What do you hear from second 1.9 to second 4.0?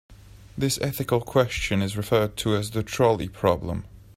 referred to as the trolley problem.